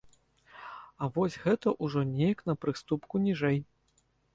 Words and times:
А 1.01 1.09
вось 1.19 1.39
гэта 1.45 1.75
ўжо 1.83 1.99
неяк 2.15 2.39
на 2.51 2.59
прыступку 2.67 3.15
ніжэй. 3.29 3.59